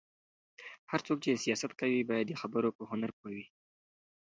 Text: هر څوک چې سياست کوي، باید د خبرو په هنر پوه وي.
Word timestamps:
هر 0.91 0.99
څوک 1.05 1.17
چې 1.23 1.41
سياست 1.43 1.71
کوي، 1.79 2.01
باید 2.09 2.25
د 2.29 2.33
خبرو 2.41 2.69
په 2.77 2.83
هنر 2.91 3.11
پوه 3.19 3.31
وي. 3.35 3.45